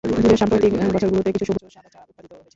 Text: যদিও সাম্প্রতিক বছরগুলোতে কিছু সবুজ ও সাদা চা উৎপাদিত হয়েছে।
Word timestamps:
যদিও 0.15 0.39
সাম্প্রতিক 0.41 0.71
বছরগুলোতে 0.87 1.29
কিছু 1.33 1.45
সবুজ 1.49 1.63
ও 1.63 1.73
সাদা 1.75 1.89
চা 1.93 1.99
উৎপাদিত 2.01 2.31
হয়েছে। 2.31 2.47